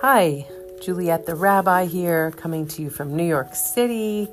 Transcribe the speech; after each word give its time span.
Hi, 0.00 0.46
Juliet 0.80 1.26
the 1.26 1.34
Rabbi 1.34 1.86
here, 1.86 2.30
coming 2.30 2.68
to 2.68 2.82
you 2.82 2.88
from 2.88 3.16
New 3.16 3.26
York 3.26 3.52
City, 3.56 4.28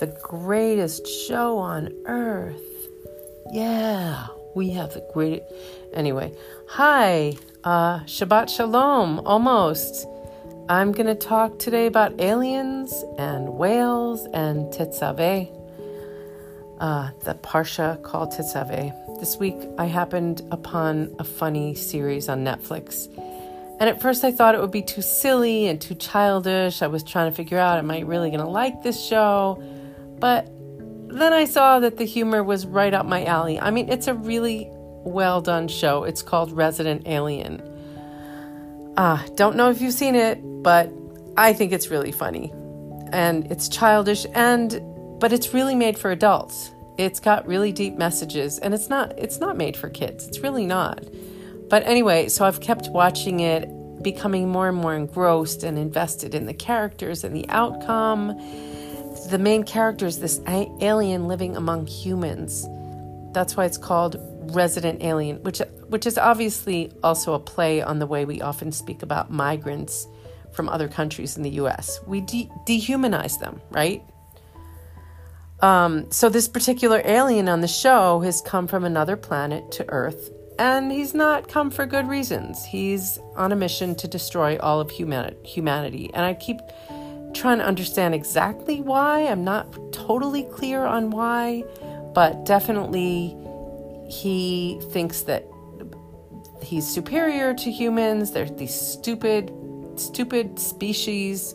the 0.00 0.08
greatest 0.24 1.06
show 1.06 1.56
on 1.58 1.94
earth. 2.06 2.60
Yeah, 3.52 4.26
we 4.56 4.70
have 4.70 4.92
the 4.92 5.08
great. 5.14 5.44
Anyway, 5.92 6.32
hi, 6.66 7.34
uh, 7.62 8.00
Shabbat 8.00 8.48
Shalom, 8.48 9.20
almost. 9.20 10.04
I'm 10.68 10.90
going 10.90 11.06
to 11.06 11.14
talk 11.14 11.60
today 11.60 11.86
about 11.86 12.20
aliens 12.20 12.92
and 13.16 13.50
whales 13.50 14.26
and 14.34 14.72
Tetzaveh, 14.72 15.48
uh, 16.80 17.10
the 17.22 17.34
Parsha 17.34 18.02
called 18.02 18.32
Tetzaveh. 18.32 19.20
This 19.20 19.36
week 19.36 19.58
I 19.78 19.84
happened 19.84 20.42
upon 20.50 21.14
a 21.20 21.24
funny 21.24 21.76
series 21.76 22.28
on 22.28 22.44
Netflix 22.44 23.08
and 23.80 23.88
at 23.90 24.00
first, 24.00 24.24
I 24.24 24.30
thought 24.30 24.54
it 24.54 24.60
would 24.60 24.70
be 24.70 24.82
too 24.82 25.02
silly 25.02 25.66
and 25.66 25.80
too 25.80 25.94
childish. 25.94 26.80
I 26.80 26.86
was 26.86 27.02
trying 27.02 27.30
to 27.30 27.36
figure 27.36 27.58
out, 27.58 27.78
am 27.78 27.90
I 27.90 28.00
really 28.00 28.30
going 28.30 28.40
to 28.40 28.48
like 28.48 28.82
this 28.82 29.04
show? 29.04 29.62
But 30.20 30.48
then 31.08 31.32
I 31.32 31.44
saw 31.44 31.80
that 31.80 31.96
the 31.96 32.04
humor 32.04 32.42
was 32.42 32.66
right 32.66 32.94
up 32.94 33.04
my 33.06 33.24
alley. 33.24 33.58
I 33.58 33.70
mean, 33.70 33.88
it's 33.88 34.06
a 34.06 34.14
really 34.14 34.68
well 35.04 35.40
done 35.40 35.68
show. 35.68 36.04
It's 36.04 36.22
called 36.22 36.52
Resident 36.52 37.06
Alien. 37.06 37.62
Ah, 38.96 39.24
uh, 39.24 39.28
don't 39.34 39.56
know 39.56 39.70
if 39.70 39.80
you've 39.80 39.94
seen 39.94 40.14
it, 40.14 40.38
but 40.62 40.90
I 41.36 41.52
think 41.52 41.72
it's 41.72 41.88
really 41.88 42.12
funny. 42.12 42.52
And 43.12 43.50
it's 43.50 43.68
childish 43.68 44.24
and 44.34 44.80
but 45.20 45.32
it's 45.32 45.54
really 45.54 45.74
made 45.74 45.98
for 45.98 46.10
adults. 46.10 46.72
It's 46.96 47.18
got 47.18 47.46
really 47.46 47.72
deep 47.72 47.96
messages 47.96 48.58
and 48.58 48.72
it's 48.72 48.88
not 48.88 49.18
it's 49.18 49.40
not 49.40 49.56
made 49.56 49.76
for 49.76 49.88
kids. 49.88 50.28
It's 50.28 50.40
really 50.40 50.66
not. 50.66 51.04
But 51.74 51.82
anyway, 51.86 52.28
so 52.28 52.44
I've 52.44 52.60
kept 52.60 52.90
watching 52.90 53.40
it, 53.40 53.68
becoming 54.00 54.48
more 54.48 54.68
and 54.68 54.76
more 54.76 54.94
engrossed 54.94 55.64
and 55.64 55.76
invested 55.76 56.32
in 56.32 56.46
the 56.46 56.54
characters 56.54 57.24
and 57.24 57.34
the 57.34 57.48
outcome. 57.48 58.28
The 59.28 59.38
main 59.40 59.64
character 59.64 60.06
is 60.06 60.20
this 60.20 60.40
alien 60.46 61.26
living 61.26 61.56
among 61.56 61.88
humans. 61.88 62.64
That's 63.32 63.56
why 63.56 63.64
it's 63.64 63.76
called 63.76 64.14
Resident 64.54 65.02
Alien, 65.02 65.42
which 65.42 65.58
which 65.88 66.06
is 66.06 66.16
obviously 66.16 66.92
also 67.02 67.34
a 67.34 67.40
play 67.40 67.82
on 67.82 67.98
the 67.98 68.06
way 68.06 68.24
we 68.24 68.40
often 68.40 68.70
speak 68.70 69.02
about 69.02 69.32
migrants 69.32 70.06
from 70.52 70.68
other 70.68 70.86
countries 70.86 71.36
in 71.36 71.42
the 71.42 71.54
U.S. 71.62 71.98
We 72.06 72.20
de- 72.20 72.48
dehumanize 72.68 73.40
them, 73.40 73.60
right? 73.72 74.00
Um, 75.58 76.08
so 76.12 76.28
this 76.28 76.46
particular 76.46 77.02
alien 77.04 77.48
on 77.48 77.62
the 77.62 77.66
show 77.66 78.20
has 78.20 78.40
come 78.42 78.68
from 78.68 78.84
another 78.84 79.16
planet 79.16 79.72
to 79.72 79.90
Earth 79.90 80.30
and 80.58 80.92
he's 80.92 81.14
not 81.14 81.48
come 81.48 81.70
for 81.70 81.86
good 81.86 82.08
reasons. 82.08 82.64
He's 82.64 83.18
on 83.36 83.52
a 83.52 83.56
mission 83.56 83.94
to 83.96 84.08
destroy 84.08 84.58
all 84.58 84.80
of 84.80 84.90
humanity. 84.90 86.10
And 86.14 86.24
I 86.24 86.34
keep 86.34 86.60
trying 87.34 87.58
to 87.58 87.64
understand 87.64 88.14
exactly 88.14 88.80
why. 88.80 89.22
I'm 89.22 89.44
not 89.44 89.92
totally 89.92 90.44
clear 90.44 90.84
on 90.84 91.10
why, 91.10 91.64
but 92.14 92.44
definitely 92.44 93.36
he 94.08 94.80
thinks 94.92 95.22
that 95.22 95.44
he's 96.62 96.86
superior 96.86 97.54
to 97.54 97.70
humans. 97.70 98.30
They're 98.30 98.48
these 98.48 98.74
stupid, 98.74 99.52
stupid 99.96 100.58
species. 100.58 101.54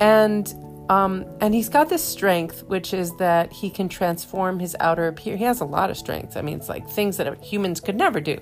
And 0.00 0.52
um, 0.88 1.24
and 1.40 1.54
he's 1.54 1.68
got 1.68 1.88
this 1.88 2.02
strength, 2.02 2.62
which 2.64 2.94
is 2.94 3.14
that 3.16 3.52
he 3.52 3.70
can 3.70 3.88
transform 3.88 4.60
his 4.60 4.76
outer 4.78 5.08
appearance. 5.08 5.40
He 5.40 5.44
has 5.44 5.60
a 5.60 5.64
lot 5.64 5.90
of 5.90 5.96
strengths. 5.96 6.36
I 6.36 6.42
mean, 6.42 6.56
it's 6.56 6.68
like 6.68 6.88
things 6.88 7.16
that 7.16 7.42
humans 7.42 7.80
could 7.80 7.96
never 7.96 8.20
do. 8.20 8.38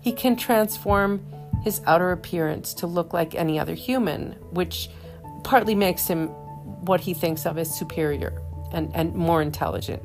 He 0.00 0.12
can 0.12 0.36
transform 0.36 1.26
his 1.62 1.80
outer 1.86 2.12
appearance 2.12 2.74
to 2.74 2.86
look 2.86 3.12
like 3.12 3.34
any 3.34 3.58
other 3.58 3.74
human, 3.74 4.32
which 4.50 4.88
partly 5.42 5.74
makes 5.74 6.06
him 6.06 6.28
what 6.84 7.00
he 7.00 7.12
thinks 7.12 7.44
of 7.44 7.58
as 7.58 7.76
superior 7.76 8.40
and, 8.72 8.94
and 8.94 9.14
more 9.14 9.42
intelligent. 9.42 10.02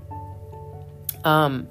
Um, 1.23 1.67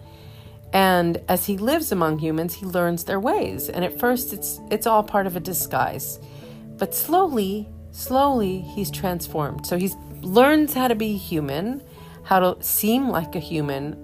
and 0.73 1.23
as 1.29 1.45
he 1.45 1.57
lives 1.59 1.93
among 1.93 2.19
humans, 2.19 2.55
he 2.55 2.67
learns 2.67 3.05
their 3.05 3.21
ways. 3.21 3.69
And 3.69 3.85
at 3.85 3.99
first, 3.99 4.33
it's 4.33 4.61
it's 4.71 4.87
all 4.87 5.03
part 5.03 5.27
of 5.27 5.37
a 5.37 5.41
disguise, 5.41 6.19
but 6.79 6.95
slowly 6.95 7.69
slowly 7.95 8.59
he's 8.61 8.91
transformed. 8.91 9.65
So 9.67 9.79
he 9.79 9.91
learns 10.25 10.75
how 10.75 10.89
to 10.89 10.95
be 10.95 11.17
human, 11.17 11.83
how 12.25 12.41
to 12.41 12.63
seem 12.63 13.09
like 13.09 13.35
a 13.37 13.39
human, 13.39 13.97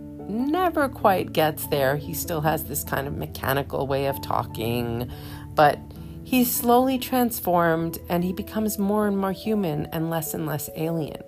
never 0.50 0.88
quite 0.88 1.32
gets 1.32 1.66
there. 1.66 1.97
He 1.97 2.14
still 2.14 2.41
has 2.42 2.64
this 2.64 2.84
kind 2.84 3.06
of 3.06 3.16
mechanical 3.16 3.86
way 3.86 4.06
of 4.06 4.20
talking, 4.22 5.10
but 5.54 5.78
he's 6.25 6.53
slowly 6.53 6.98
transformed 6.98 7.98
and 8.09 8.22
he 8.22 8.32
becomes 8.32 8.78
more 8.78 9.06
and 9.06 9.19
more 9.19 9.32
human 9.32 9.86
and 9.86 10.10
less 10.10 10.34
and 10.34 10.47
less 10.47 10.70
alien. 10.76 11.22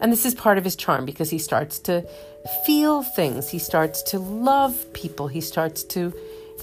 And 0.00 0.12
this 0.12 0.24
is 0.24 0.34
part 0.34 0.58
of 0.58 0.64
his 0.64 0.76
charm 0.76 1.04
because 1.04 1.30
he 1.30 1.38
starts 1.38 1.80
to 1.80 2.08
feel 2.64 3.02
things. 3.02 3.48
He 3.48 3.58
starts 3.58 4.02
to 4.04 4.18
love 4.20 4.92
people. 4.92 5.26
He 5.26 5.40
starts 5.40 5.82
to 5.84 6.14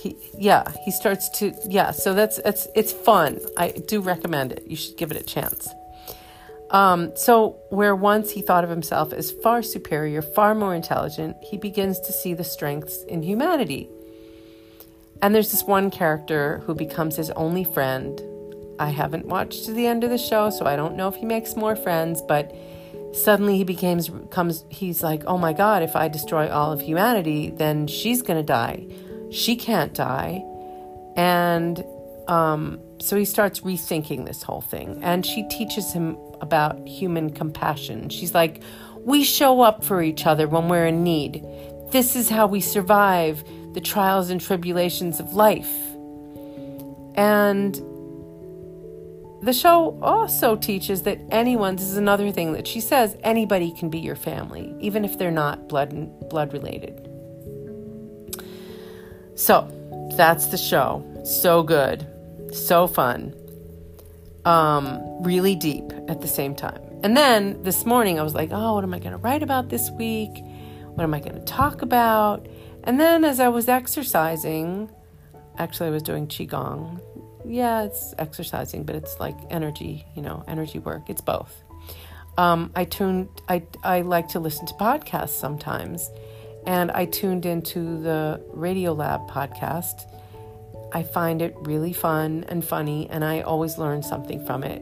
he 0.02 0.18
yeah 0.38 0.70
he 0.84 0.92
starts 0.92 1.30
to 1.30 1.54
yeah 1.70 1.92
so 1.92 2.14
that's 2.14 2.38
it's 2.40 2.68
it's 2.76 2.92
fun 2.92 3.40
i 3.58 3.70
do 3.88 4.02
recommend 4.02 4.52
it 4.52 4.62
you 4.68 4.76
should 4.76 4.98
give 4.98 5.10
it 5.10 5.16
a 5.16 5.24
chance 5.24 5.70
um, 6.72 7.16
so 7.16 7.60
where 7.70 7.96
once 7.96 8.32
he 8.32 8.42
thought 8.42 8.64
of 8.64 8.70
himself 8.70 9.14
as 9.14 9.32
far 9.32 9.62
superior 9.62 10.22
far 10.22 10.56
more 10.56 10.74
intelligent 10.74 11.36
he 11.42 11.58
begins 11.58 12.00
to 12.00 12.12
see 12.12 12.34
the 12.34 12.44
strengths 12.44 13.04
in 13.04 13.22
humanity 13.22 13.90
and 15.22 15.34
there's 15.34 15.52
this 15.52 15.64
one 15.64 15.90
character 15.90 16.62
who 16.66 16.74
becomes 16.76 17.16
his 17.16 17.30
only 17.32 17.64
friend 17.64 18.22
i 18.80 18.90
haven't 18.90 19.26
watched 19.26 19.66
to 19.66 19.72
the 19.72 19.86
end 19.86 20.04
of 20.04 20.10
the 20.10 20.18
show 20.18 20.50
so 20.50 20.66
i 20.66 20.76
don't 20.76 20.96
know 20.96 21.08
if 21.08 21.16
he 21.16 21.26
makes 21.26 21.56
more 21.56 21.76
friends 21.76 22.22
but 22.28 22.56
suddenly 23.14 23.58
he 23.58 23.64
becomes 23.64 24.10
comes 24.32 24.66
he's 24.70 25.02
like 25.02 25.24
oh 25.26 25.38
my 25.38 25.54
god 25.54 25.84
if 25.84 25.96
i 25.96 26.08
destroy 26.08 26.50
all 26.50 26.72
of 26.72 26.82
humanity 26.82 27.50
then 27.52 27.88
she's 27.88 28.22
going 28.22 28.38
to 28.38 28.46
die 28.46 28.86
she 29.36 29.56
can't 29.56 29.94
die. 29.94 30.44
And 31.16 31.84
um, 32.28 32.80
so 33.00 33.18
he 33.18 33.26
starts 33.26 33.62
rethinking 33.62 34.26
this 34.26 34.44
whole 34.44 34.62
thing. 34.62 35.00
And 35.04 35.26
she 35.26 35.44
teaches 35.50 35.94
him 35.94 36.18
about 36.42 36.88
human 36.88 37.30
compassion. 37.30 38.10
She's 38.10 38.34
like, 38.34 38.62
We 39.00 39.24
show 39.24 39.62
up 39.62 39.84
for 39.84 40.02
each 40.02 40.26
other 40.26 40.48
when 40.48 40.70
we're 40.70 40.88
in 40.88 41.04
need. 41.04 41.46
This 41.92 42.16
is 42.16 42.30
how 42.30 42.48
we 42.48 42.62
survive 42.62 43.44
the 43.74 43.82
trials 43.82 44.30
and 44.30 44.42
tribulations 44.42 45.20
of 45.20 45.34
life. 45.34 45.72
And 47.16 47.76
the 49.42 49.54
show 49.54 50.00
also 50.02 50.56
teaches 50.56 51.04
that 51.04 51.20
anyone, 51.30 51.76
this 51.76 51.86
is 51.86 51.98
another 51.98 52.32
thing 52.32 52.54
that 52.54 52.66
she 52.68 52.80
says, 52.80 53.16
anybody 53.22 53.72
can 53.72 53.90
be 53.90 54.00
your 54.00 54.16
family, 54.16 54.74
even 54.80 55.06
if 55.06 55.18
they're 55.20 55.30
not 55.30 55.70
blood 55.70 56.30
blood 56.30 56.52
related. 56.52 57.10
So 59.36 59.70
that's 60.18 60.48
the 60.48 60.58
show. 60.58 61.06
So 61.24 61.62
good. 61.62 62.08
So 62.52 62.88
fun. 62.88 63.36
Um, 64.46 65.02
really 65.24 65.56
deep 65.56 65.92
at 66.08 66.22
the 66.22 66.28
same 66.28 66.54
time. 66.54 66.80
And 67.04 67.18
then 67.18 67.64
this 67.64 67.86
morning 67.86 68.20
I 68.20 68.24
was 68.24 68.36
like, 68.36 68.50
oh, 68.52 68.76
what 68.76 68.84
am 68.84 68.94
I 68.94 69.00
going 69.00 69.12
to 69.12 69.18
write 69.18 69.42
about 69.42 69.70
this 69.70 69.90
week? 69.92 70.30
What 70.94 71.04
am 71.04 71.14
I 71.14 71.20
going 71.20 71.36
to 71.36 71.46
talk 71.46 71.82
about? 71.82 72.48
And 72.84 73.00
then 73.00 73.26
as 73.26 73.40
I 73.40 73.48
was 73.48 73.68
exercising, 73.68 74.90
actually 75.58 75.88
I 75.88 75.92
was 75.92 76.04
doing 76.04 76.28
Qigong. 76.28 77.02
Yeah, 77.44 77.84
it's 77.84 78.14
exercising, 78.18 78.84
but 78.84 78.96
it's 78.96 79.20
like 79.20 79.36
energy, 79.50 80.06
you 80.16 80.22
know, 80.22 80.44
energy 80.48 80.80
work. 80.80 81.10
It's 81.10 81.22
both. 81.22 81.64
Um, 82.38 82.72
I 82.76 82.86
tuned, 82.86 83.30
I, 83.50 83.64
I 83.84 84.02
like 84.02 84.28
to 84.30 84.40
listen 84.40 84.66
to 84.68 84.74
podcasts 84.76 85.30
sometimes. 85.30 86.10
And 86.66 86.92
I 86.92 87.06
tuned 87.06 87.46
into 87.46 88.02
the 88.02 88.44
Radiolab 88.56 89.30
podcast. 89.30 90.12
I 90.96 91.04
find 91.04 91.42
it 91.42 91.54
really 91.58 91.92
fun 91.92 92.46
and 92.48 92.64
funny, 92.64 93.10
and 93.10 93.26
I 93.26 93.42
always 93.42 93.78
learn 93.78 94.02
something 94.02 94.46
from 94.46 94.64
it. 94.64 94.82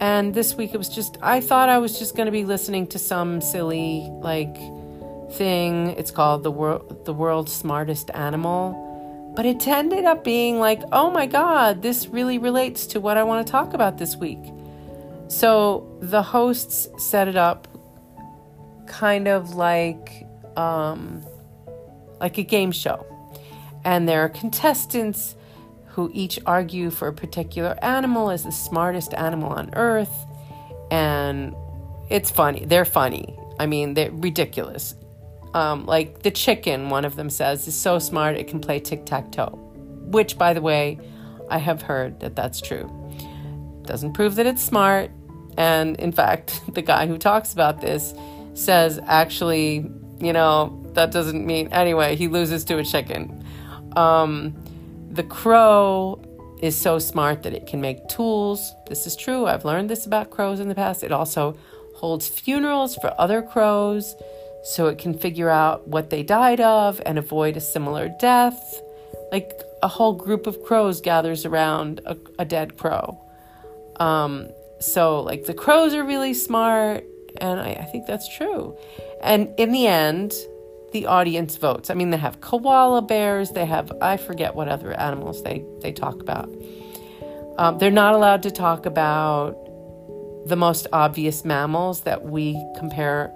And 0.00 0.32
this 0.32 0.54
week 0.54 0.72
it 0.72 0.78
was 0.78 0.88
just, 0.88 1.18
I 1.20 1.42
thought 1.42 1.68
I 1.68 1.76
was 1.76 1.98
just 1.98 2.16
going 2.16 2.24
to 2.24 2.32
be 2.32 2.46
listening 2.46 2.86
to 2.86 2.98
some 2.98 3.42
silly, 3.42 4.08
like, 4.22 4.56
thing. 5.32 5.90
It's 5.98 6.10
called 6.10 6.42
the 6.42 6.50
world, 6.50 7.04
the 7.04 7.12
world's 7.12 7.52
smartest 7.52 8.10
animal. 8.14 8.82
But 9.36 9.44
it 9.44 9.68
ended 9.68 10.06
up 10.06 10.24
being 10.24 10.58
like, 10.58 10.80
oh 10.90 11.10
my 11.10 11.26
God, 11.26 11.82
this 11.82 12.08
really 12.08 12.38
relates 12.38 12.86
to 12.86 13.00
what 13.00 13.18
I 13.18 13.22
want 13.22 13.46
to 13.46 13.50
talk 13.50 13.74
about 13.74 13.98
this 13.98 14.16
week. 14.16 14.42
So 15.28 15.98
the 16.00 16.22
hosts 16.22 16.88
set 16.96 17.28
it 17.28 17.36
up 17.36 17.68
kind 18.86 19.28
of 19.28 19.54
like 19.54 20.26
um, 20.56 21.22
like 22.20 22.38
a 22.38 22.42
game 22.42 22.72
show. 22.72 23.04
And 23.86 24.08
there 24.08 24.22
are 24.22 24.28
contestants 24.28 25.36
who 25.90 26.10
each 26.12 26.40
argue 26.44 26.90
for 26.90 27.06
a 27.06 27.12
particular 27.12 27.78
animal 27.80 28.30
as 28.30 28.42
the 28.42 28.50
smartest 28.50 29.14
animal 29.14 29.52
on 29.52 29.70
earth. 29.74 30.12
And 30.90 31.54
it's 32.10 32.28
funny. 32.28 32.64
They're 32.64 32.84
funny. 32.84 33.38
I 33.60 33.66
mean, 33.66 33.94
they're 33.94 34.10
ridiculous. 34.10 34.96
Um, 35.54 35.86
like 35.86 36.24
the 36.24 36.32
chicken, 36.32 36.90
one 36.90 37.04
of 37.04 37.14
them 37.14 37.30
says, 37.30 37.68
is 37.68 37.76
so 37.76 38.00
smart 38.00 38.36
it 38.36 38.48
can 38.48 38.58
play 38.58 38.80
tic 38.80 39.06
tac 39.06 39.30
toe, 39.30 39.56
which, 40.10 40.36
by 40.36 40.52
the 40.52 40.60
way, 40.60 40.98
I 41.48 41.58
have 41.58 41.80
heard 41.80 42.18
that 42.20 42.34
that's 42.34 42.60
true. 42.60 42.90
Doesn't 43.84 44.14
prove 44.14 44.34
that 44.34 44.46
it's 44.46 44.62
smart. 44.62 45.12
And 45.56 45.96
in 46.00 46.10
fact, 46.10 46.60
the 46.74 46.82
guy 46.82 47.06
who 47.06 47.18
talks 47.18 47.52
about 47.52 47.80
this 47.80 48.14
says 48.54 48.98
actually, 49.06 49.88
you 50.18 50.32
know, 50.32 50.82
that 50.94 51.12
doesn't 51.12 51.46
mean 51.46 51.68
anyway, 51.68 52.16
he 52.16 52.26
loses 52.26 52.64
to 52.64 52.78
a 52.78 52.84
chicken. 52.84 53.35
Um, 53.96 54.54
the 55.10 55.22
crow 55.22 56.22
is 56.62 56.76
so 56.76 56.98
smart 56.98 57.42
that 57.42 57.52
it 57.52 57.66
can 57.66 57.80
make 57.80 58.06
tools. 58.08 58.72
This 58.88 59.06
is 59.06 59.16
true. 59.16 59.46
I've 59.46 59.64
learned 59.64 59.90
this 59.90 60.06
about 60.06 60.30
crows 60.30 60.60
in 60.60 60.68
the 60.68 60.74
past. 60.74 61.02
It 61.02 61.12
also 61.12 61.56
holds 61.96 62.28
funerals 62.28 62.94
for 62.96 63.12
other 63.18 63.42
crows 63.42 64.14
so 64.62 64.86
it 64.86 64.98
can 64.98 65.14
figure 65.14 65.48
out 65.48 65.88
what 65.88 66.10
they 66.10 66.22
died 66.22 66.60
of 66.60 67.00
and 67.06 67.18
avoid 67.18 67.56
a 67.56 67.60
similar 67.60 68.08
death. 68.20 68.80
Like 69.32 69.50
a 69.82 69.88
whole 69.88 70.12
group 70.12 70.46
of 70.46 70.62
crows 70.62 71.00
gathers 71.00 71.44
around 71.44 72.00
a, 72.06 72.16
a 72.38 72.44
dead 72.44 72.76
crow. 72.76 73.18
Um, 73.98 74.48
so, 74.78 75.20
like, 75.20 75.46
the 75.46 75.54
crows 75.54 75.94
are 75.94 76.04
really 76.04 76.34
smart, 76.34 77.04
and 77.38 77.58
I, 77.58 77.70
I 77.80 77.84
think 77.84 78.06
that's 78.06 78.28
true. 78.36 78.76
And 79.22 79.48
in 79.58 79.72
the 79.72 79.86
end, 79.86 80.34
the 80.92 81.06
audience 81.06 81.56
votes. 81.56 81.90
I 81.90 81.94
mean, 81.94 82.10
they 82.10 82.16
have 82.16 82.40
koala 82.40 83.02
bears, 83.02 83.50
they 83.50 83.66
have, 83.66 83.92
I 84.00 84.16
forget 84.16 84.54
what 84.54 84.68
other 84.68 84.92
animals 84.92 85.42
they, 85.42 85.64
they 85.80 85.92
talk 85.92 86.20
about. 86.20 86.48
Um, 87.58 87.78
they're 87.78 87.90
not 87.90 88.14
allowed 88.14 88.42
to 88.44 88.50
talk 88.50 88.86
about 88.86 89.56
the 90.46 90.56
most 90.56 90.86
obvious 90.92 91.44
mammals 91.44 92.02
that 92.02 92.24
we 92.24 92.62
compare 92.78 93.32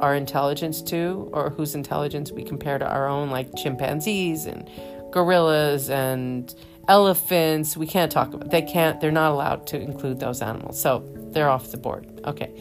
our 0.00 0.14
intelligence 0.14 0.82
to, 0.82 1.30
or 1.32 1.50
whose 1.50 1.74
intelligence 1.74 2.32
we 2.32 2.44
compare 2.44 2.78
to 2.78 2.86
our 2.86 3.08
own, 3.08 3.30
like 3.30 3.48
chimpanzees 3.56 4.46
and 4.46 4.68
gorillas 5.12 5.88
and 5.88 6.54
elephants. 6.88 7.76
We 7.76 7.86
can't 7.86 8.10
talk 8.10 8.34
about. 8.34 8.50
They 8.50 8.62
can't. 8.62 9.00
They're 9.00 9.10
not 9.10 9.32
allowed 9.32 9.66
to 9.68 9.80
include 9.80 10.20
those 10.20 10.42
animals. 10.42 10.80
So 10.80 11.08
they're 11.30 11.48
off 11.48 11.70
the 11.70 11.78
board. 11.78 12.20
Okay. 12.24 12.52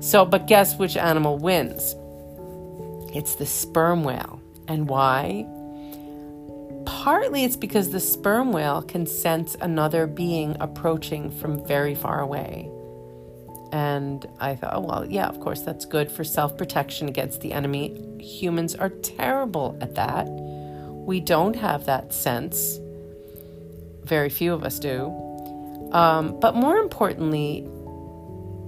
So, 0.00 0.24
but 0.24 0.46
guess 0.46 0.76
which 0.78 0.96
animal 0.96 1.38
wins? 1.38 1.94
It's 3.14 3.36
the 3.36 3.46
sperm 3.46 4.04
whale. 4.04 4.40
And 4.66 4.88
why? 4.88 5.46
Partly 6.84 7.44
it's 7.44 7.56
because 7.56 7.90
the 7.90 8.00
sperm 8.00 8.52
whale 8.52 8.82
can 8.82 9.06
sense 9.06 9.54
another 9.60 10.06
being 10.06 10.56
approaching 10.60 11.30
from 11.30 11.64
very 11.66 11.94
far 11.94 12.20
away. 12.20 12.70
And 13.72 14.26
I 14.40 14.54
thought, 14.54 14.74
oh, 14.74 14.80
well, 14.80 15.06
yeah, 15.06 15.26
of 15.26 15.40
course, 15.40 15.62
that's 15.62 15.84
good 15.84 16.10
for 16.10 16.24
self 16.24 16.56
protection 16.56 17.08
against 17.08 17.40
the 17.40 17.52
enemy. 17.52 18.18
Humans 18.20 18.74
are 18.76 18.90
terrible 18.90 19.76
at 19.80 19.94
that. 19.96 20.26
We 20.28 21.20
don't 21.20 21.56
have 21.56 21.86
that 21.86 22.12
sense. 22.12 22.78
Very 24.04 24.28
few 24.28 24.52
of 24.52 24.64
us 24.64 24.78
do. 24.78 25.12
Um, 25.92 26.38
but 26.40 26.54
more 26.54 26.78
importantly, 26.78 27.68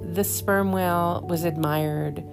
the 0.02 0.24
sperm 0.24 0.72
whale 0.72 1.24
was 1.28 1.44
admired 1.44 2.24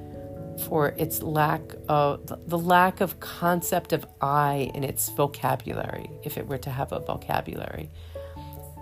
for 0.61 0.89
its 0.97 1.21
lack 1.21 1.61
of 1.89 2.25
the 2.47 2.57
lack 2.57 3.01
of 3.01 3.19
concept 3.19 3.93
of 3.93 4.05
I 4.21 4.71
in 4.73 4.83
its 4.83 5.09
vocabulary, 5.09 6.09
if 6.23 6.37
it 6.37 6.47
were 6.47 6.57
to 6.59 6.69
have 6.69 6.91
a 6.91 6.99
vocabulary. 6.99 7.89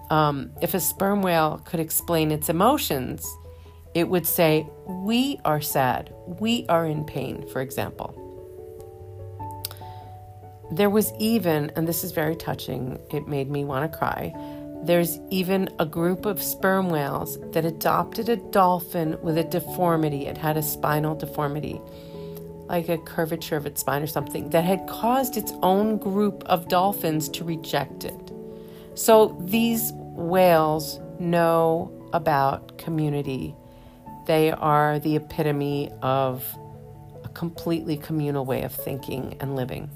Um, 0.09 0.51
if 0.61 0.73
a 0.73 0.79
sperm 0.79 1.21
whale 1.21 1.61
could 1.65 1.79
explain 1.79 2.31
its 2.31 2.49
emotions, 2.49 3.25
it 3.93 4.07
would 4.07 4.27
say, 4.27 4.67
We 4.85 5.39
are 5.45 5.61
sad, 5.61 6.13
we 6.25 6.65
are 6.67 6.85
in 6.85 7.05
pain, 7.05 7.47
for 7.47 7.61
example. 7.61 8.17
There 10.71 10.89
was 10.89 11.11
even, 11.19 11.71
and 11.75 11.87
this 11.87 12.03
is 12.03 12.11
very 12.11 12.35
touching, 12.35 12.99
it 13.11 13.27
made 13.27 13.49
me 13.49 13.65
want 13.65 13.91
to 13.91 13.97
cry. 13.97 14.33
There's 14.83 15.19
even 15.29 15.69
a 15.77 15.85
group 15.85 16.25
of 16.25 16.41
sperm 16.41 16.89
whales 16.89 17.37
that 17.51 17.65
adopted 17.65 18.29
a 18.29 18.35
dolphin 18.35 19.15
with 19.21 19.37
a 19.37 19.43
deformity. 19.43 20.25
It 20.25 20.37
had 20.37 20.57
a 20.57 20.63
spinal 20.63 21.13
deformity, 21.15 21.79
like 22.65 22.89
a 22.89 22.97
curvature 22.97 23.57
of 23.57 23.67
its 23.67 23.81
spine 23.81 24.01
or 24.01 24.07
something, 24.07 24.49
that 24.49 24.63
had 24.63 24.87
caused 24.87 25.37
its 25.37 25.53
own 25.61 25.97
group 25.97 26.43
of 26.47 26.67
dolphins 26.67 27.29
to 27.29 27.43
reject 27.43 28.05
it. 28.05 28.31
So 28.95 29.37
these 29.45 29.91
whales 29.93 30.99
know 31.19 31.91
about 32.11 32.77
community. 32.79 33.55
They 34.25 34.51
are 34.51 34.99
the 34.99 35.15
epitome 35.15 35.91
of 36.01 36.43
a 37.23 37.29
completely 37.29 37.97
communal 37.97 38.45
way 38.45 38.63
of 38.63 38.73
thinking 38.73 39.37
and 39.39 39.55
living. 39.55 39.89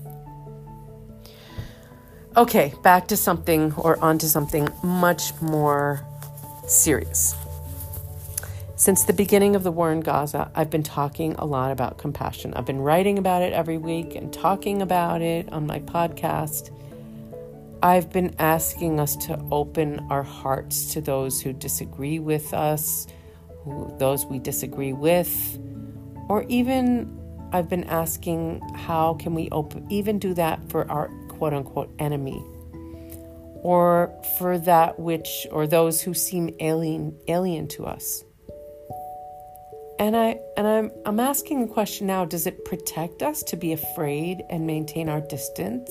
Okay, 2.37 2.73
back 2.83 3.07
to 3.07 3.15
something 3.15 3.73
or 3.77 3.97
onto 4.03 4.27
something 4.27 4.67
much 4.83 5.31
more 5.39 6.05
serious. 6.67 7.33
Since 8.75 9.05
the 9.05 9.13
beginning 9.13 9.55
of 9.55 9.63
the 9.63 9.71
war 9.71 9.89
in 9.93 10.01
Gaza, 10.01 10.51
I've 10.53 10.69
been 10.69 10.83
talking 10.83 11.35
a 11.35 11.45
lot 11.45 11.71
about 11.71 11.97
compassion. 11.97 12.53
I've 12.53 12.65
been 12.65 12.81
writing 12.81 13.17
about 13.17 13.41
it 13.41 13.53
every 13.53 13.77
week 13.77 14.15
and 14.15 14.33
talking 14.33 14.81
about 14.81 15.21
it 15.21 15.49
on 15.53 15.65
my 15.65 15.79
podcast. 15.79 16.71
I've 17.81 18.11
been 18.11 18.35
asking 18.37 18.99
us 18.99 19.15
to 19.27 19.41
open 19.49 20.05
our 20.09 20.23
hearts 20.23 20.91
to 20.93 20.99
those 20.99 21.41
who 21.41 21.53
disagree 21.53 22.19
with 22.19 22.53
us, 22.53 23.07
who, 23.63 23.95
those 23.97 24.25
we 24.25 24.39
disagree 24.39 24.91
with, 24.91 25.57
or 26.27 26.43
even 26.49 27.17
I've 27.53 27.69
been 27.69 27.85
asking 27.85 28.59
how 28.75 29.13
can 29.13 29.33
we 29.33 29.47
open 29.51 29.87
even 29.89 30.19
do 30.19 30.33
that 30.33 30.59
for 30.69 30.91
our 30.91 31.09
quote 31.37 31.53
unquote 31.53 31.93
enemy. 31.99 32.43
Or 33.63 34.13
for 34.37 34.57
that 34.59 34.99
which 34.99 35.47
or 35.51 35.65
those 35.65 36.01
who 36.01 36.13
seem 36.13 36.55
alien 36.59 37.17
alien 37.27 37.67
to 37.69 37.85
us. 37.85 38.23
And 39.97 40.15
i 40.15 40.37
and 40.57 40.67
i'm 40.67 40.91
i'm 41.05 41.19
asking 41.19 41.61
the 41.61 41.73
question 41.73 42.07
now 42.07 42.25
does 42.25 42.45
it 42.45 42.65
protect 42.65 43.23
us 43.23 43.41
to 43.43 43.55
be 43.55 43.71
afraid 43.71 44.43
and 44.49 44.67
maintain 44.67 45.09
our 45.09 45.21
distance? 45.21 45.89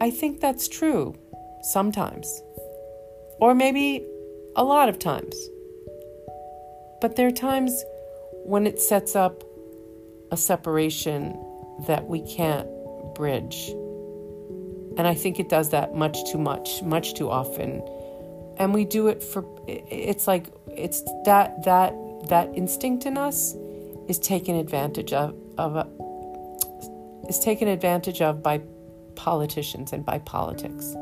I 0.00 0.10
think 0.10 0.40
that's 0.40 0.68
true 0.68 1.14
sometimes. 1.72 2.42
Or 3.40 3.54
maybe 3.54 4.06
a 4.56 4.64
lot 4.64 4.88
of 4.88 4.98
times. 4.98 5.34
But 7.00 7.16
there 7.16 7.26
are 7.26 7.32
times 7.32 7.84
when 8.44 8.66
it 8.66 8.80
sets 8.80 9.16
up 9.16 9.42
a 10.30 10.36
separation 10.36 11.32
that 11.86 12.06
we 12.06 12.22
can't 12.22 12.68
bridge 13.14 13.72
and 14.96 15.06
I 15.06 15.14
think 15.14 15.40
it 15.40 15.48
does 15.48 15.70
that 15.70 15.94
much 15.94 16.30
too 16.30 16.38
much, 16.38 16.82
much 16.82 17.14
too 17.14 17.30
often. 17.30 17.82
And 18.58 18.72
we 18.72 18.84
do 18.84 19.08
it 19.08 19.22
for 19.22 19.44
it's 19.66 20.26
like 20.26 20.46
it's 20.68 21.02
that 21.24 21.64
that 21.64 21.94
that 22.28 22.50
instinct 22.54 23.06
in 23.06 23.18
us 23.18 23.54
is 24.08 24.18
taken 24.18 24.54
advantage 24.56 25.12
of 25.12 25.34
of 25.58 25.76
a, 25.76 25.86
is 27.28 27.38
taken 27.38 27.68
advantage 27.68 28.22
of 28.22 28.42
by 28.42 28.60
politicians 29.16 29.92
and 29.92 30.04
by 30.04 30.18
politics. 30.18 30.94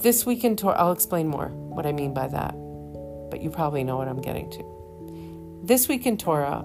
This 0.00 0.24
week 0.24 0.44
in 0.44 0.56
Torah, 0.56 0.76
I'll 0.76 0.92
explain 0.92 1.26
more 1.26 1.48
what 1.48 1.84
I 1.84 1.90
mean 1.90 2.14
by 2.14 2.28
that, 2.28 2.52
but 3.30 3.42
you 3.42 3.50
probably 3.50 3.82
know 3.82 3.96
what 3.96 4.06
I'm 4.06 4.20
getting 4.20 4.48
to. 4.50 5.60
This 5.64 5.88
week 5.88 6.06
in 6.06 6.16
Torah, 6.16 6.64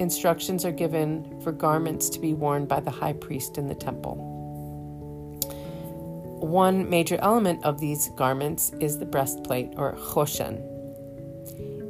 Instructions 0.00 0.64
are 0.64 0.72
given 0.72 1.38
for 1.42 1.52
garments 1.52 2.08
to 2.08 2.18
be 2.18 2.32
worn 2.32 2.64
by 2.64 2.80
the 2.80 2.90
high 2.90 3.12
priest 3.12 3.58
in 3.58 3.68
the 3.68 3.74
temple. 3.74 4.16
One 6.40 6.88
major 6.88 7.18
element 7.20 7.62
of 7.64 7.80
these 7.80 8.08
garments 8.16 8.72
is 8.80 8.98
the 8.98 9.04
breastplate 9.04 9.74
or 9.76 9.92
choshen. 9.96 10.56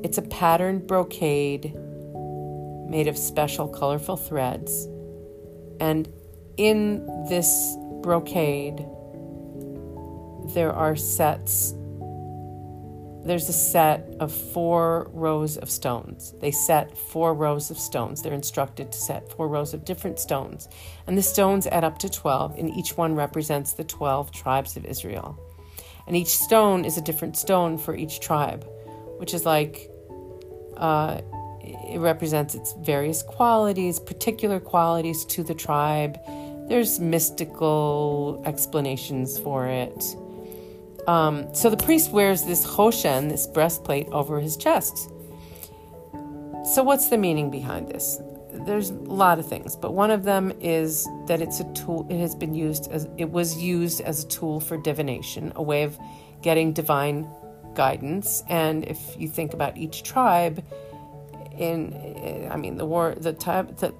It's 0.02 0.18
a 0.18 0.22
patterned 0.22 0.88
brocade 0.88 1.72
made 2.88 3.06
of 3.06 3.16
special 3.16 3.68
colorful 3.68 4.16
threads. 4.16 4.88
And 5.78 6.12
in 6.56 7.06
this 7.28 7.76
brocade, 8.02 8.84
there 10.52 10.72
are 10.72 10.96
sets 10.96 11.74
there's 13.24 13.48
a 13.48 13.52
set 13.52 14.06
of 14.18 14.32
four 14.32 15.10
rows 15.12 15.56
of 15.58 15.70
stones. 15.70 16.34
They 16.40 16.50
set 16.50 16.96
four 16.96 17.34
rows 17.34 17.70
of 17.70 17.78
stones. 17.78 18.22
They're 18.22 18.32
instructed 18.32 18.92
to 18.92 18.98
set 18.98 19.30
four 19.32 19.46
rows 19.48 19.74
of 19.74 19.84
different 19.84 20.18
stones. 20.18 20.68
And 21.06 21.18
the 21.18 21.22
stones 21.22 21.66
add 21.66 21.84
up 21.84 21.98
to 21.98 22.08
12, 22.08 22.58
and 22.58 22.70
each 22.70 22.96
one 22.96 23.14
represents 23.14 23.74
the 23.74 23.84
12 23.84 24.32
tribes 24.32 24.76
of 24.76 24.86
Israel. 24.86 25.38
And 26.06 26.16
each 26.16 26.38
stone 26.38 26.84
is 26.84 26.96
a 26.96 27.02
different 27.02 27.36
stone 27.36 27.76
for 27.76 27.94
each 27.94 28.20
tribe, 28.20 28.66
which 29.18 29.34
is 29.34 29.44
like 29.44 29.90
uh, 30.78 31.20
it 31.62 32.00
represents 32.00 32.54
its 32.54 32.74
various 32.80 33.22
qualities, 33.22 34.00
particular 34.00 34.60
qualities 34.60 35.24
to 35.26 35.42
the 35.42 35.54
tribe. 35.54 36.18
There's 36.68 36.98
mystical 37.00 38.42
explanations 38.46 39.38
for 39.38 39.66
it. 39.66 40.16
Um, 41.06 41.54
so 41.54 41.70
the 41.70 41.76
priest 41.76 42.12
wears 42.12 42.44
this 42.44 42.64
choshen, 42.64 43.28
this 43.28 43.46
breastplate, 43.46 44.08
over 44.08 44.40
his 44.40 44.56
chest. 44.56 45.10
So, 46.74 46.82
what's 46.82 47.08
the 47.08 47.18
meaning 47.18 47.50
behind 47.50 47.88
this? 47.88 48.20
there's 48.52 48.90
a 48.90 48.94
lot 48.94 49.38
of 49.38 49.46
things, 49.46 49.76
but 49.76 49.94
one 49.94 50.10
of 50.10 50.24
them 50.24 50.52
is 50.60 51.08
that 51.26 51.40
it's 51.40 51.60
a 51.60 51.72
tool. 51.72 52.06
It 52.10 52.18
has 52.18 52.34
been 52.34 52.54
used 52.54 52.90
as 52.90 53.08
it 53.16 53.30
was 53.30 53.56
used 53.56 54.00
as 54.00 54.24
a 54.24 54.28
tool 54.28 54.60
for 54.60 54.76
divination, 54.76 55.52
a 55.56 55.62
way 55.62 55.82
of 55.82 55.98
getting 56.42 56.72
divine 56.72 57.28
guidance. 57.74 58.42
And 58.48 58.84
if 58.84 58.98
you 59.18 59.28
think 59.28 59.54
about 59.54 59.76
each 59.76 60.02
tribe, 60.02 60.64
in 61.56 62.48
I 62.50 62.56
mean 62.56 62.76
the 62.76 62.86
war, 62.86 63.14
the 63.16 63.32
time, 63.32 63.74
the 63.78 63.94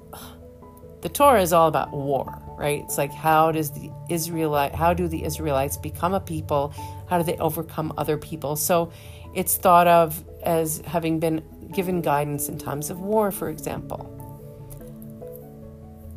the 1.03 1.09
Torah 1.09 1.43
is 1.43 1.53
all 1.53 1.69
about 1.69 1.93
war, 1.93 2.43
right? 2.59 2.83
It's 2.85 2.99
like 2.99 3.13
how 3.13 3.53
does 3.53 3.71
the 3.71 3.91
Israelite, 4.11 4.75
how 4.75 4.93
do 4.93 5.09
the 5.09 5.25
Israelites 5.25 5.77
become 5.77 6.15
a 6.15 6.21
people? 6.21 6.75
How 7.09 7.19
do 7.19 7.25
they 7.25 7.37
overcome 7.39 7.93
other 7.97 8.17
people? 8.17 8.57
So 8.57 8.93
it's 9.35 9.57
thought 9.57 9.87
of 9.87 10.23
as 10.43 10.83
having 10.87 11.21
been 11.21 11.43
given 11.73 12.01
guidance 12.01 12.49
in 12.49 12.59
times 12.59 12.91
of 12.91 13.01
war, 13.01 13.31
for 13.31 13.49
example. 13.49 14.17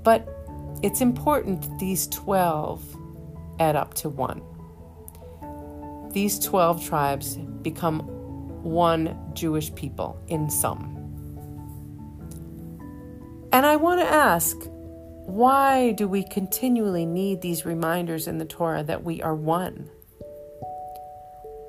But 0.04 0.28
it's 0.82 1.02
important 1.02 1.62
that 1.62 1.80
these 1.80 2.08
12 2.08 2.82
add 3.60 3.76
up 3.76 3.94
to 3.96 4.10
one. 4.10 4.42
These 6.12 6.40
12 6.40 6.86
tribes 6.86 7.38
become 7.62 8.02
one 8.64 9.18
Jewish 9.34 9.74
people 9.76 10.22
in 10.28 10.50
sum. 10.50 10.90
And 13.52 13.66
I 13.66 13.76
want 13.76 14.02
to 14.02 14.08
ask 14.08 14.58
why 15.26 15.94
do 15.94 16.08
we 16.08 16.24
continually 16.24 17.06
need 17.06 17.42
these 17.42 17.66
reminders 17.66 18.28
in 18.28 18.40
the 18.40 18.46
Torah 18.46 18.84
that 18.84 19.04
we 19.06 19.22
are 19.22 19.34
one? 19.34 19.90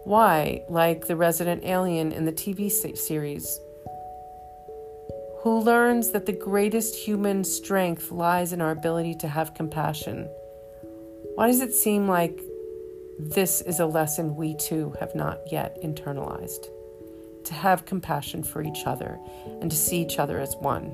Why, 0.05 0.63
like 0.69 1.07
the 1.07 1.17
resident 1.17 1.65
alien 1.65 2.11
in 2.11 2.25
the 2.25 2.33
TV 2.33 2.71
series, 2.71 3.61
who 5.43 5.61
learns 5.61 6.11
that 6.11 6.27
the 6.27 6.33
greatest 6.33 6.97
human 6.97 7.45
strength 7.45 8.11
lies 8.11 8.53
in 8.53 8.61
our 8.61 8.73
ability 8.73 9.15
to 9.21 9.29
have 9.29 9.55
compassion? 9.55 10.29
Why 11.37 11.47
does 11.47 11.61
it 11.61 11.73
seem 11.73 12.09
like 12.09 12.41
this 13.19 13.61
is 13.61 13.79
a 13.79 13.87
lesson 13.87 14.37
we 14.37 14.57
too 14.57 14.95
have 14.99 15.15
not 15.15 15.39
yet 15.53 15.81
internalized? 15.81 16.67
To 17.45 17.55
have 17.55 17.87
compassion 17.87 18.43
for 18.43 18.63
each 18.63 18.85
other 18.85 19.19
and 19.61 19.71
to 19.71 19.77
see 19.77 20.03
each 20.03 20.19
other 20.19 20.41
as 20.41 20.57
one. 20.57 20.93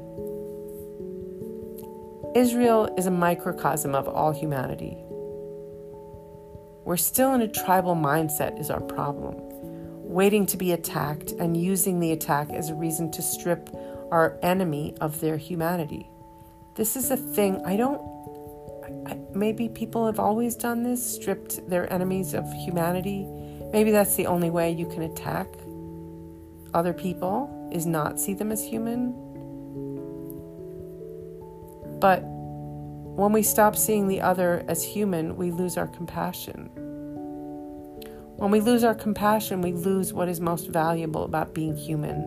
Israel 2.35 2.95
is 2.97 3.07
a 3.07 3.11
microcosm 3.11 3.95
of 3.95 4.07
all 4.07 4.31
humanity. 4.31 4.97
We're 6.85 6.97
still 6.97 7.35
in 7.35 7.41
a 7.41 7.49
tribal 7.49 7.97
mindset, 7.97 8.61
is 8.61 8.71
our 8.71 8.81
problem, 8.81 9.35
waiting 10.05 10.47
to 10.47 10.57
be 10.57 10.71
attacked 10.71 11.33
and 11.33 11.57
using 11.57 11.99
the 11.99 12.13
attack 12.13 12.51
as 12.51 12.71
a 12.71 12.75
reason 12.75 13.11
to 13.13 13.23
strip 13.23 13.69
our 14.13 14.39
enemy 14.43 14.95
of 15.01 15.21
their 15.21 15.37
humanity. 15.37 16.09
This 16.77 16.95
is 16.95 17.11
a 17.11 17.17
thing 17.17 17.63
I 17.67 17.77
don't. 17.77 18.01
I, 19.09 19.19
maybe 19.35 19.69
people 19.69 20.07
have 20.07 20.21
always 20.21 20.55
done 20.55 20.85
this, 20.85 21.05
stripped 21.05 21.69
their 21.69 21.93
enemies 21.93 22.33
of 22.33 22.45
humanity. 22.53 23.27
Maybe 23.73 23.91
that's 23.91 24.15
the 24.15 24.27
only 24.29 24.51
way 24.51 24.71
you 24.71 24.87
can 24.87 25.03
attack 25.03 25.49
other 26.75 26.93
people, 26.93 27.71
is 27.73 27.87
not 27.87 28.21
see 28.21 28.35
them 28.35 28.53
as 28.53 28.65
human. 28.65 29.30
But 32.01 32.23
when 32.25 33.33
we 33.33 33.43
stop 33.43 33.77
seeing 33.77 34.09
the 34.09 34.23
other 34.23 34.65
as 34.69 34.83
human, 34.83 35.37
we 35.37 35.51
lose 35.51 35.77
our 35.77 35.87
compassion. 35.87 36.71
When 38.37 38.51
we 38.51 38.61
lose 38.61 38.85
our 38.85 38.95
compassion, 38.95 39.61
we 39.61 39.73
lose 39.73 40.15
what 40.15 40.29
is 40.29 40.41
most 40.41 40.69
valuable 40.69 41.25
about 41.25 41.55
being 41.55 41.77
human. 41.77 42.23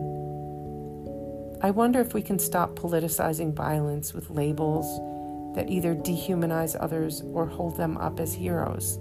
I 1.60 1.70
wonder 1.70 2.00
if 2.00 2.14
we 2.14 2.22
can 2.22 2.38
stop 2.38 2.78
politicizing 2.78 3.52
violence 3.52 4.14
with 4.14 4.30
labels 4.30 4.86
that 5.56 5.68
either 5.68 5.94
dehumanize 5.94 6.76
others 6.78 7.22
or 7.32 7.46
hold 7.46 7.76
them 7.76 7.96
up 7.96 8.20
as 8.20 8.32
heroes. 8.34 8.98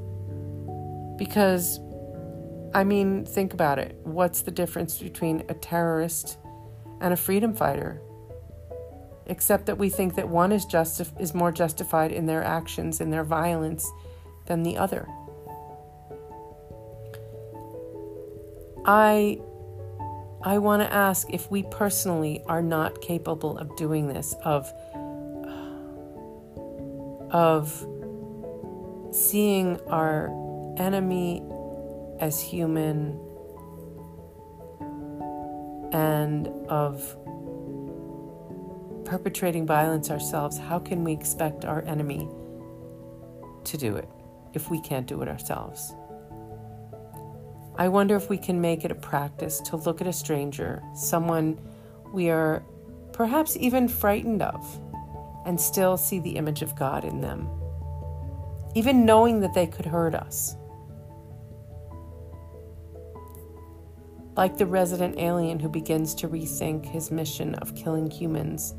Because, 1.17 1.79
I 2.73 2.83
mean, 2.83 3.25
think 3.25 3.53
about 3.53 3.77
it. 3.77 3.99
What's 4.03 4.41
the 4.41 4.51
difference 4.51 4.97
between 4.97 5.43
a 5.49 5.53
terrorist 5.53 6.37
and 7.01 7.13
a 7.13 7.17
freedom 7.17 7.53
fighter? 7.53 8.01
Except 9.25 9.65
that 9.65 9.77
we 9.77 9.89
think 9.89 10.15
that 10.15 10.29
one 10.29 10.51
is 10.51 10.65
justif- 10.65 11.19
is 11.19 11.33
more 11.33 11.51
justified 11.51 12.11
in 12.11 12.25
their 12.25 12.43
actions 12.43 13.01
and 13.01 13.11
their 13.11 13.23
violence 13.23 13.89
than 14.45 14.63
the 14.63 14.77
other. 14.77 15.07
I 18.85 19.39
I 20.43 20.57
want 20.57 20.81
to 20.81 20.93
ask 20.93 21.29
if 21.29 21.49
we 21.49 21.63
personally 21.63 22.43
are 22.47 22.61
not 22.61 23.01
capable 23.01 23.57
of 23.57 23.75
doing 23.77 24.07
this 24.07 24.35
of 24.43 24.71
of 27.31 27.87
seeing 29.11 29.79
our 29.87 30.27
enemy 30.77 31.41
as 32.19 32.41
human 32.41 33.19
and 35.93 36.47
of 36.67 37.15
perpetrating 39.05 39.65
violence 39.65 40.09
ourselves, 40.09 40.57
how 40.57 40.79
can 40.79 41.03
we 41.03 41.13
expect 41.13 41.65
our 41.65 41.81
enemy 41.83 42.27
to 43.65 43.77
do 43.77 43.95
it 43.95 44.07
if 44.53 44.69
we 44.69 44.79
can't 44.81 45.07
do 45.07 45.21
it 45.21 45.27
ourselves? 45.27 45.93
I 47.75 47.87
wonder 47.87 48.15
if 48.15 48.29
we 48.29 48.37
can 48.37 48.61
make 48.61 48.85
it 48.85 48.91
a 48.91 48.95
practice 48.95 49.59
to 49.61 49.77
look 49.77 49.99
at 49.99 50.07
a 50.07 50.13
stranger, 50.13 50.83
someone 50.95 51.59
we 52.13 52.29
are 52.29 52.63
perhaps 53.13 53.57
even 53.57 53.87
frightened 53.87 54.43
of, 54.43 54.79
and 55.45 55.59
still 55.59 55.97
see 55.97 56.19
the 56.19 56.37
image 56.37 56.61
of 56.61 56.75
God 56.75 57.03
in 57.03 57.19
them, 57.19 57.49
even 58.75 59.05
knowing 59.05 59.39
that 59.41 59.53
they 59.53 59.65
could 59.65 59.85
hurt 59.85 60.13
us. 60.13 60.55
Like 64.35 64.57
the 64.57 64.65
resident 64.65 65.19
alien 65.19 65.59
who 65.59 65.69
begins 65.69 66.15
to 66.15 66.27
rethink 66.27 66.85
his 66.85 67.11
mission 67.11 67.55
of 67.55 67.75
killing 67.75 68.09
humans 68.09 68.73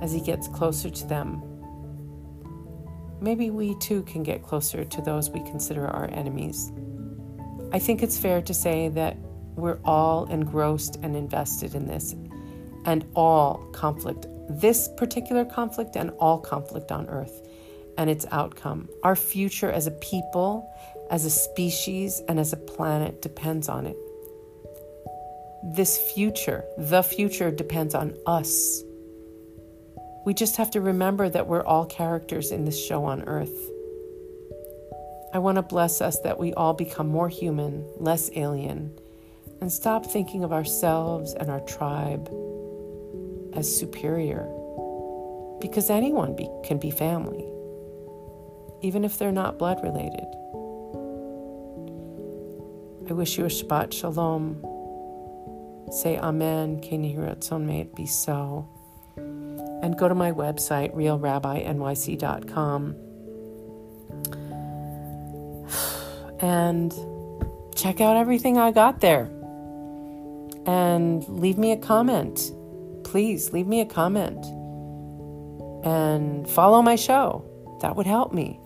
as 0.00 0.12
he 0.12 0.20
gets 0.20 0.48
closer 0.48 0.90
to 0.90 1.06
them. 1.06 1.42
Maybe 3.20 3.50
we 3.50 3.74
too 3.76 4.02
can 4.04 4.22
get 4.22 4.42
closer 4.42 4.84
to 4.84 5.02
those 5.02 5.30
we 5.30 5.40
consider 5.40 5.86
our 5.86 6.08
enemies. 6.10 6.72
I 7.72 7.78
think 7.78 8.02
it's 8.02 8.18
fair 8.18 8.40
to 8.42 8.54
say 8.54 8.88
that 8.88 9.16
we're 9.56 9.78
all 9.84 10.24
engrossed 10.26 10.96
and 11.02 11.14
invested 11.14 11.74
in 11.74 11.86
this, 11.86 12.14
and 12.86 13.04
all 13.14 13.58
conflict, 13.72 14.26
this 14.48 14.88
particular 14.96 15.44
conflict, 15.44 15.96
and 15.96 16.10
all 16.18 16.38
conflict 16.38 16.90
on 16.90 17.08
earth 17.08 17.46
and 17.98 18.08
its 18.08 18.24
outcome. 18.30 18.88
Our 19.02 19.14
future 19.14 19.70
as 19.70 19.86
a 19.86 19.90
people, 19.90 20.72
as 21.10 21.26
a 21.26 21.30
species, 21.30 22.22
and 22.28 22.40
as 22.40 22.54
a 22.54 22.56
planet 22.56 23.20
depends 23.20 23.68
on 23.68 23.86
it. 23.86 23.96
This 25.62 25.98
future, 26.14 26.64
the 26.78 27.02
future, 27.02 27.50
depends 27.50 27.94
on 27.94 28.16
us 28.26 28.82
we 30.30 30.34
just 30.34 30.58
have 30.58 30.70
to 30.70 30.80
remember 30.80 31.28
that 31.28 31.48
we're 31.48 31.64
all 31.64 31.84
characters 31.84 32.52
in 32.52 32.64
this 32.64 32.80
show 32.80 33.04
on 33.04 33.24
earth. 33.24 33.68
I 35.34 35.40
want 35.40 35.56
to 35.56 35.62
bless 35.62 36.00
us 36.00 36.20
that 36.20 36.38
we 36.38 36.54
all 36.54 36.72
become 36.72 37.08
more 37.08 37.28
human, 37.28 37.84
less 37.96 38.30
alien, 38.36 38.96
and 39.60 39.72
stop 39.72 40.06
thinking 40.06 40.44
of 40.44 40.52
ourselves 40.52 41.34
and 41.34 41.50
our 41.50 41.58
tribe 41.62 42.28
as 43.54 43.76
superior. 43.76 44.46
Because 45.60 45.90
anyone 45.90 46.36
be, 46.36 46.48
can 46.62 46.78
be 46.78 46.92
family, 46.92 47.44
even 48.82 49.04
if 49.04 49.18
they're 49.18 49.32
not 49.32 49.58
blood 49.58 49.82
related. 49.82 50.26
I 53.10 53.14
wish 53.14 53.36
you 53.36 53.46
a 53.46 53.48
Shabbat 53.48 53.92
Shalom. 53.92 54.62
Say 55.90 56.16
Amen. 56.16 56.78
Ken 56.78 57.02
yehi 57.02 57.18
ratzon, 57.18 57.64
may 57.64 57.80
it 57.80 57.96
be 57.96 58.06
so 58.06 58.68
and 59.82 59.96
go 59.96 60.08
to 60.08 60.14
my 60.14 60.32
website, 60.32 60.94
realrabbinyc.com, 60.94 62.96
and 66.40 66.94
check 67.74 68.00
out 68.00 68.16
everything 68.16 68.58
I 68.58 68.72
got 68.72 69.00
there. 69.00 69.30
And 70.66 71.26
leave 71.28 71.58
me 71.58 71.72
a 71.72 71.76
comment. 71.76 72.52
Please 73.04 73.52
leave 73.52 73.66
me 73.66 73.80
a 73.80 73.86
comment. 73.86 74.44
And 75.84 76.48
follow 76.48 76.82
my 76.82 76.96
show. 76.96 77.44
That 77.80 77.96
would 77.96 78.06
help 78.06 78.32
me. 78.32 78.60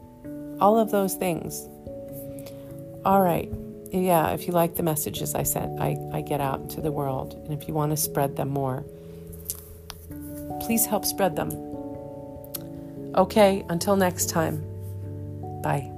All 0.61 0.79
of 0.79 0.91
those 0.91 1.15
things. 1.15 1.69
All 3.05 3.23
right. 3.23 3.51
Yeah, 3.93 4.31
if 4.31 4.49
you 4.49 4.53
like 4.53 4.75
the 4.75 4.83
messages 4.83 5.37
I 5.37 5.45
sent, 5.45 5.81
I, 5.81 5.97
I 6.13 6.23
get 6.23 6.41
out 6.41 6.61
into 6.61 6.81
the 6.81 6.91
world. 6.91 7.35
And 7.45 7.53
if 7.53 7.69
you 7.69 7.75
want 7.75 7.93
to 7.93 7.97
spread 7.97 8.35
them 8.35 8.49
more, 8.49 8.85
please 10.65 10.87
help 10.87 11.05
spread 11.05 11.37
them. 11.37 11.51
Okay, 13.15 13.65
until 13.69 13.97
next 13.97 14.29
time. 14.31 14.63
Bye. 15.63 15.94